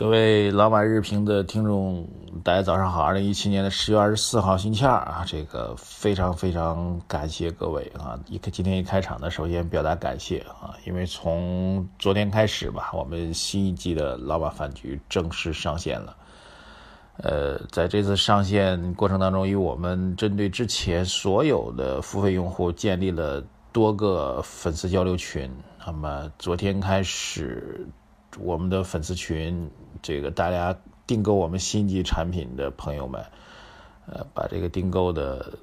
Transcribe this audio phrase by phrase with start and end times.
[0.00, 2.08] 各位老马日评的听众，
[2.42, 3.02] 大家早上好！
[3.02, 8.18] 二零一七年的十月二十四号星期二啊，这个非常非常感谢各位啊！
[8.26, 16.16] 一开今天一开场呢，首先表达感谢啊，因为从昨天开始吧，我们新一季的老马饭局正式上线了。
[17.18, 25.50] 呃，在这次上线过程当中，因为我们针对之前所有的付费用户建立了多个粉丝交流群，
[25.84, 27.86] 那么昨天开始。
[28.38, 29.68] 我们的粉丝群，
[30.02, 33.22] 这个大家订购我们新季产品的朋友们，
[34.06, 35.58] 呃，把这个订购的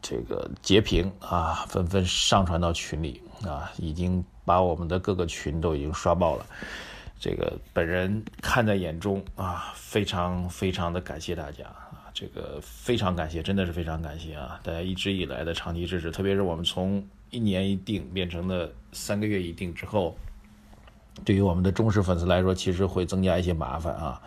[0.00, 6.46] 这个截屏啊，纷纷上传到群里啊，已经把我们的各个群都已经刷爆了。
[7.20, 20.16] 这个本人看在眼中啊，非常非常的感谢大家啊，这个非常感谢，真的是非常感谢啊，大家一直以来的长期支持，特别是我们从一年一订变成了三个月一订之后。
[21.24, 24.20] 对于我们的忠实粉丝来说，其实会增加一些麻烦啊。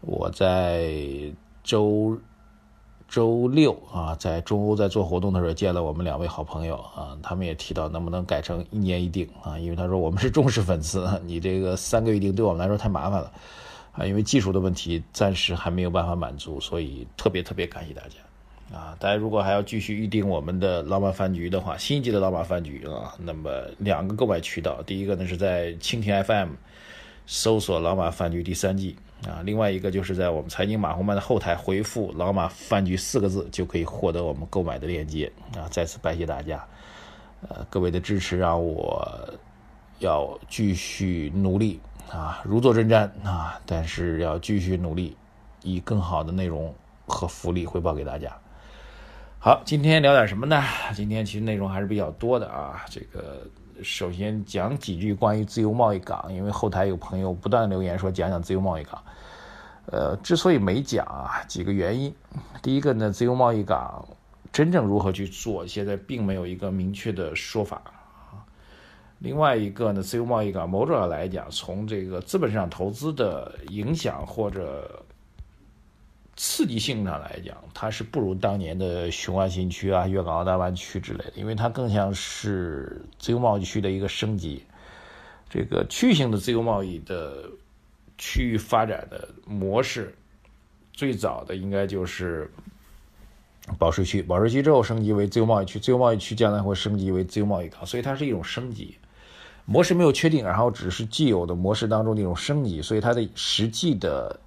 [0.00, 0.90] 我在
[1.64, 2.18] 周
[3.08, 13.32] 周六啊，在中欧在做活动的时候见了我们两位好朋友啊，他们也提到能不能改成一年一订啊，因为他说我们是忠实粉丝，你这个三个月一订对我们来说太麻烦了
[13.92, 18.16] 啊，因为技术的问题暂时还没有办法满足，所以特别特别感谢大家。
[18.72, 26.50] 啊，大家如果还要继续预定我们的老马饭局的话，新一季的老马饭局啊，那么两个购买渠道，第一个呢是在蜻蜓 FM
[27.26, 35.70] 搜索“老马饭局第三季”啊，另外一个就是在我们财经马红漫的后台回复“老马饭局”四个字，就可以获得我们购买的链接啊。
[35.70, 36.66] 再次拜谢大家，
[37.48, 39.32] 呃，各位的支持让我
[40.00, 41.80] 要继续努力
[42.10, 45.16] 啊，如坐针毡啊，但是要继续努力，
[45.62, 46.74] 以更好的内容
[47.06, 48.36] 和福利回报给大家。
[49.46, 50.60] 好，今天聊点什么呢？
[50.92, 52.84] 今天其实内容还是比较多的啊。
[52.90, 53.46] 这个
[53.80, 59.00] 首先讲几句关于自由贸易港，因为后台有朋友不断留言说讲讲自由贸易港。
[59.92, 62.12] 呃，之所以没讲啊，几个原因。
[62.60, 64.04] 第一个呢，自由贸易港
[64.50, 68.42] 真正如何去做，现在并没有一个明确的说法啊。
[69.20, 75.04] 另外一个呢，自由贸易港某种上来讲，从这个资本市场投资的影响或者。
[76.36, 84.62] 刺激性上来讲，它是不如当年的雄安新区啊、粤港澳大湾区之类的，因为它更像是自由贸易区的一个升级。
[85.48, 87.48] 这个区域性的自由贸易的
[88.18, 90.14] 区域发展的模式，
[90.92, 92.50] 最早的应该就是
[93.78, 98.98] 保税区，保税区之后升级为自由贸易区，自由贸易区将来会升级为自由贸易港，所以它是一种升级
[99.64, 104.38] 模式没有确定，然后只是既有的模式当中的一种升级，所以它的实际的。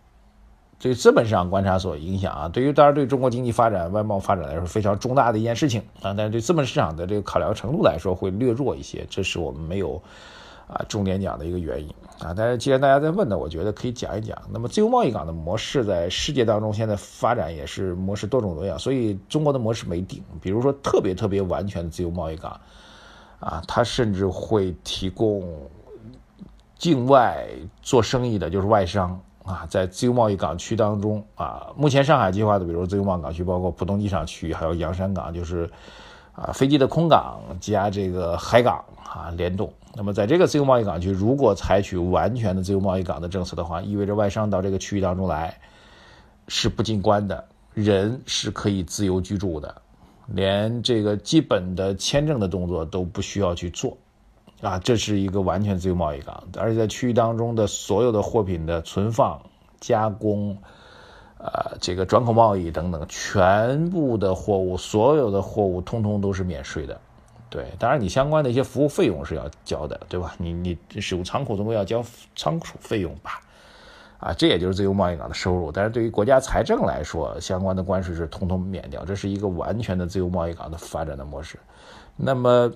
[0.79, 10.01] 对资本市场观察所影响啊，对于当然对中国经济发展、外贸发展来说非常重大的一件事情啊，但是对资本市场的这个考量程度来说会略弱一些，这是我们没有
[10.67, 11.89] 啊重点讲的一个原因
[12.19, 12.33] 啊。
[12.33, 14.41] 但是既然大家在问呢，我觉得可以讲一讲。
[14.53, 20.23] 那么自由贸易港的模式在世界当中现在发展也是模式多种多样，所以中国的模式没定。
[20.41, 22.57] 比如说特别特别完全的自由贸易港
[23.41, 25.43] 啊，它甚至会提供
[26.77, 27.45] 境外
[27.81, 29.19] 做生意的，就是外商。
[29.45, 35.69] 啊，在自由贸易港区当中啊，目前上海计划的，比如自由贸易港区，包括浦东机场区域，还有洋山港，就是
[36.33, 39.73] 啊飞机的空港加这个海港啊联动。
[39.95, 45.57] 那么在这个自由贸易港区，如果采取完全的自由贸易港的政策的话，意味着外商到这个区域当中来
[46.47, 49.81] 是不进关的，人是可以自由居住的，
[50.27, 53.97] 连这个基本的签证的动作都不需要去做。
[54.61, 59.41] 啊，这是一个完全自由贸易港，而且在区域当中的所有的货品的存放、
[59.79, 60.57] 加工，
[61.37, 66.99] 呃，这个转口贸易等等，全部的货物，所有的货物，通通都是免税的。
[67.49, 70.35] 对，当然你相关的一些服务费用是要交的，对吧？
[70.37, 72.03] 你你使用仓库总归要交
[72.35, 73.39] 仓储费用吧？
[74.19, 75.71] 啊，这也就是自由贸易港的收入。
[75.71, 81.57] 但是对于国家财政来说，相关的关税是通通免掉，这是一个完全的自由贸易港的发展的模式。
[82.17, 82.69] 那么。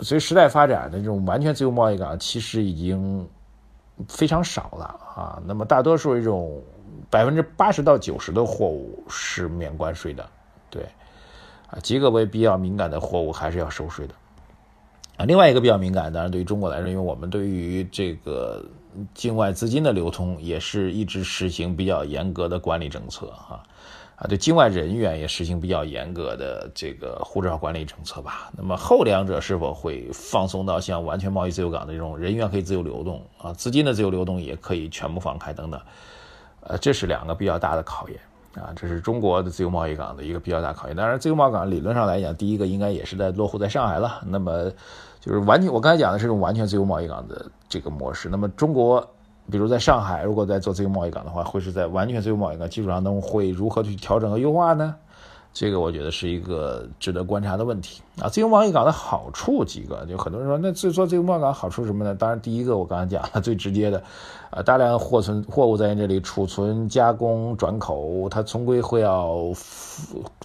[0.00, 3.26] 随时代发展的这种完全自由贸易港，其实已经
[4.08, 4.84] 非常少了
[5.14, 5.42] 啊。
[5.46, 6.62] 那么大多数这种
[7.08, 10.28] 百分之八十到九十的货物是免关税的，
[10.68, 10.82] 对，
[11.68, 14.14] 啊，极个别比较敏感的货物还是要收税的。
[15.16, 18.62] 啊，另外一个比较敏感，当然对于中国来说，因为我们对于这个
[19.14, 23.62] 境外资金的流通也是一直实行比较严格的管理政策啊。
[24.16, 28.50] 啊，对境外人员也实行比较严格的这个护照管理政策吧。
[28.56, 35.80] 那么后两者是否会放松到像完全贸易自由港的这种人员可以自由流动啊，资金的自由流动也可以全部放开等等，
[36.62, 38.18] 呃，这是两个比较大的考验。
[38.54, 40.96] 啊，这是中国的自由贸易港的一个比较大考验。
[40.96, 44.22] 当然，自由贸易港理论上来讲，第一个应该也是在落户在上海了。
[44.26, 44.70] 那么，
[45.20, 48.30] 就是完全我刚才讲的是这种完全自由贸易港的这个模式。
[48.30, 49.06] 那么，中国
[49.50, 54.94] 比如在上海，如果在做自由贸易港的话，会是在完全自由贸易港基础上，那么会如何去调整和优化呢？
[55.52, 58.28] 这个我觉得是一个值得观察的问题啊。
[58.28, 62.14] 自由贸易港的好处几个，就很多人说，那做自由贸易港好处什么呢？
[62.14, 64.02] 当然，第一个我刚才讲了 最直接的，
[64.50, 69.34] 啊，大量货存货物在这里储存、加工、转口，它终归会要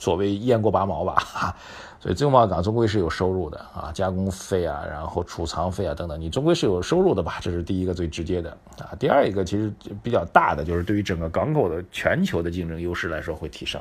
[0.02, 1.56] 所谓雁过拔毛吧，
[2.02, 7.38] 所以自由贸易港终归是有收入的啊，加工费啊，然后储藏费啊等等，你终归是有收入的吧？
[7.40, 8.50] 这是第一个最直接的
[8.80, 8.98] 啊。
[9.00, 9.72] 第二一个其实
[10.02, 13.80] 比较大的，就是对于整个港口的全球的竞争优势来说会提升。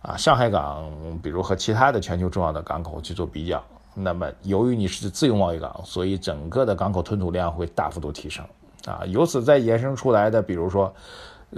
[0.00, 0.90] 啊，上海港，
[1.22, 3.62] 比如和其他的全球重要的港口去做比较，
[3.94, 8.42] 那么由于你是自由贸易港，所以整个的港口吞吐量会大幅度提升。
[8.86, 10.90] 啊，由此再衍生出来的，比如说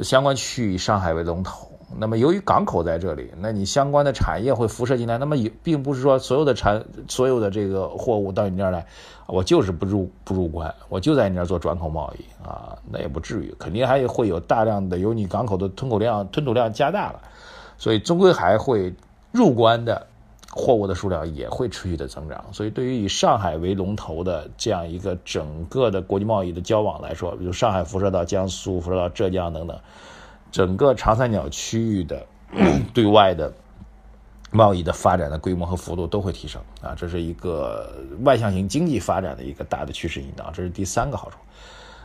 [0.02, 5.18] 相关区域以上海为龙头，那么由于港口在这里，那你相关的产业会辐射进来。
[5.18, 8.86] 那么也并不是说所有的产所有的这个货物到你这儿来，
[9.26, 17.20] 我就是不入不入关，我就在你这儿做转口贸易啊，那也不至于，肯定还会有大量的由你港口的吞口量吞吐量加大了。
[17.76, 18.94] 所以终归还会
[19.32, 20.06] 入关的
[20.50, 22.44] 货物的数量也会持续的增长。
[22.52, 29.78] 所以对于以上海为龙头的这样一个整个的国际贸易的交往来说，比如上海辐射到江苏、辐射到浙江等等，
[30.50, 32.26] 整个长三角区域的
[32.94, 33.52] 对外的
[34.50, 37.92] 贸易的发展的规模和幅度都会提升啊，这是一个
[38.24, 40.50] 外向型经济发展的一个大的趋势引导。
[40.50, 41.36] 这是第三个好处。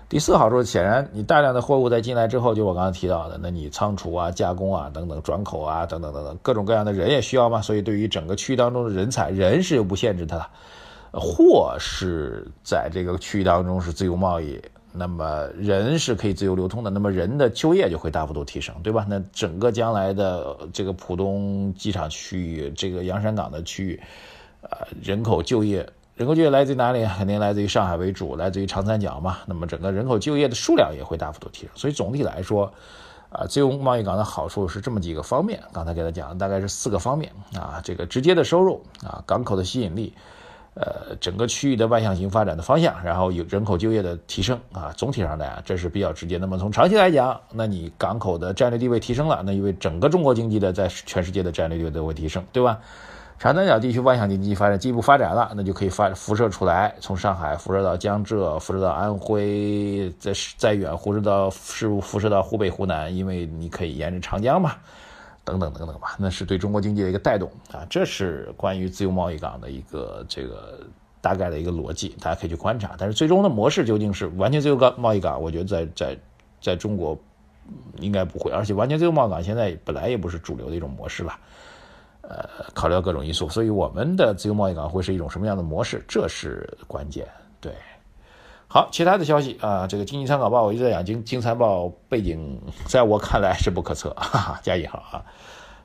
[0.08, 7.60] 第四好处，显然你大量的货物在进来之后，就我刚才提到的，那你仓储啊、加工啊等等、转口啊等等等等，各种各样的人也需要嘛。
[7.60, 14.62] 所以对于整个区域当中的人才，人是有不限制它的，货是在这个区域当中是自由贸易，
[14.98, 19.06] 那么人是可以自由流通的，那么人的就业就会大幅度提升，对吧？
[19.10, 24.02] 那整个将来的这个浦东机场区域、这个洋山港的区域，
[24.62, 25.88] 呃，人口就业。
[26.16, 27.06] 人口就业来自于哪里？
[27.06, 29.40] 肯定来自于上海为主，来自于长三角嘛。
[29.46, 31.70] 那么整个人口就业的数量也会大幅度提升。
[31.76, 32.72] 所以总体来说，
[33.30, 35.62] 啊，自由贸易港的好处是这么几个方面。
[35.74, 37.82] 刚才给他讲的，大概是四个方面啊。
[37.84, 40.14] 这个直接的收入啊，港口的吸引力，
[40.76, 44.94] 呃，整个区域的外向型发展的方向，然后有人口就业的提升啊。
[44.96, 46.38] 总体上来讲，这是比较直接。
[46.38, 52.80] 那么从长期来讲，那你港口的战略地位提升了，那因为整个中国经济的在全世界的战略地位都会提升，对吧？
[53.38, 64.76] 长三角地区外向经济发展进一步发展了，那就可以发辐射出来，从上海辐射到江浙，辐射到安徽，再再远辐射到是辐射到湖北、湖南，因为你可以沿着长江嘛，
[65.46, 67.86] 等等等等吧，那是对中国经济的一个带动啊。
[67.90, 70.80] 这是关于自由贸易港的一个这个
[71.22, 72.96] 大概的一个逻辑，大家可以去观察。
[72.98, 75.42] 但是最终的模式究竟是完全自由港贸易港？
[75.42, 76.18] 我觉得在在
[76.60, 77.18] 在中国
[78.00, 81.40] 应该不会，而且完全自由贸易港现在本来也不是主流的一种模式了。
[82.28, 86.04] 呃，考虑到各种因素，所以我们的自由贸易港会是一种什么样的模式？
[86.08, 87.28] 这是关键。
[87.62, 87.72] 对，
[88.76, 95.24] 好，其他的消息啊，这个经济参考报我一直在讲，经经参报背景在我看来是不可测， 哈哈，加引号啊。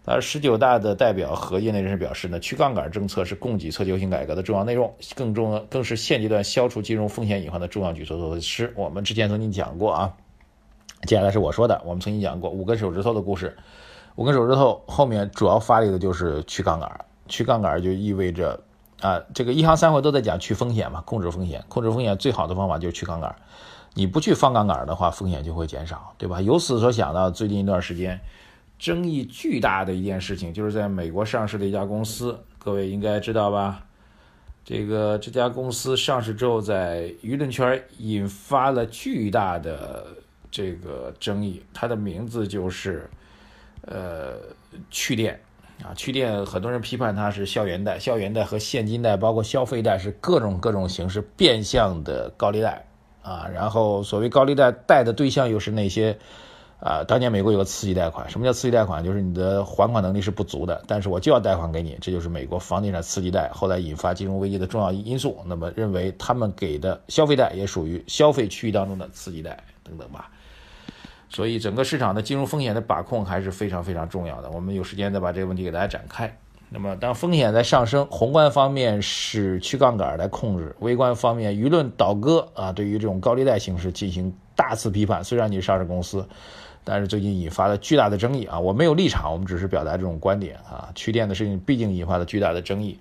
[0.05, 8.75] 而十九大的代表和业内人士表示呢，去杠杆政策是供给侧结构性改革的重要内容，更重要更是现阶段消除金融风险隐患的重要举措措施。
[8.75, 10.13] 我们之前曾经讲过啊，
[11.07, 13.57] 接下来是我说的，我们曾经讲过五根手指头的故事。
[14.17, 18.61] 五根手指头后面主要发力的就是去杠杆，去杠杆就意味着
[19.01, 23.35] 啊，这个一行三会都在讲去风险嘛，控制风险，控制风险最好的方法就是去杠杆。
[23.95, 26.41] 你不去放杠杆的话，风险就会减少，对吧？
[26.41, 28.21] 由此所想到，最近一段时间
[28.79, 33.83] 争议巨大的一件事情，就是在美国上市的一家公司，各位应该知道吧？
[34.65, 40.07] 这个这家公司上市之后，在舆论圈引发了巨大的
[40.51, 43.09] 这个争议，它的名字就是。
[43.87, 44.35] 呃，
[44.91, 45.41] 去电
[45.83, 52.87] 啊，去电，很多人批判它是校园贷，校园贷和现金贷，包括消费贷，是各种各种形式变相的高利贷
[53.23, 53.49] 啊。
[53.53, 56.19] 然后，所谓高利贷贷的对象又是那些
[56.81, 59.03] 啊，当年美国有个刺激贷款，什么叫刺激贷款？
[59.03, 65.39] 就是你的还款能力是不足的，但是我就要贷款给你，这就是美国房地产刺激贷，后来引发金融危机的重要因素。
[65.47, 70.31] 那么，认为他们给的消费贷也属于消费区域当中的刺激贷等等吧。
[71.31, 74.51] 所以，整个市场的金融风险的把控还是非常非常重要的。
[74.51, 76.37] 我们有时间再把这个问题给大家展开。
[76.69, 85.23] 那么，当风险在上升，宏观方面是去杠杆来控制，微观方面舆论倒戈啊，对于这种高利贷形式进行大肆批判。
[85.25, 86.29] 虽然你是上市公司，
[86.85, 88.59] 但是最近引发了巨大的争议啊！
[88.61, 90.91] 我没有立场，我们只是表达这种观点啊。
[90.95, 92.99] 去电的事情毕竟引发了巨大的争议，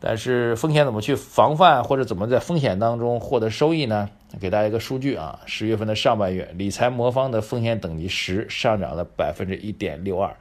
[0.00, 4.08] 但是风险怎么去防范，或者怎么在风险当中获得收益呢？
[4.40, 10.34] 给大家一个数据啊，十月份的上半月，理财魔方的风险等级十上涨了百分之一点六二，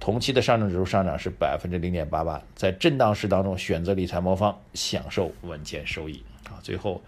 [0.00, 6.58] 同期的上证指数上涨是百分之零点八八，在震荡市当中选择理财魔方，享受稳健收益啊！
[6.62, 7.00] 最后，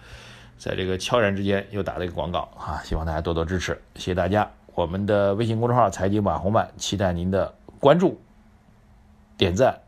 [0.56, 4.48] 在这个悄然之间又打了一个广告啊，希望大家多多支持，谢谢大家。
[4.74, 8.20] 我们的微信公众号“财经马红漫”，期待您的关注、
[9.36, 9.80] 点赞、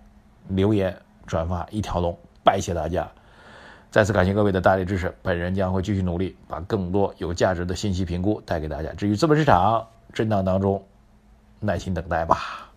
[0.48, 0.96] 留言、
[1.30, 3.08] 转发一条龙，拜谢大家！
[3.92, 8.92] 再次感谢各位的大力支持，本人将会继续努力，把更多有价值的信息评估带给大家。
[8.94, 10.84] 至于资本市场震荡当中，
[11.60, 12.69] 耐心等待吧。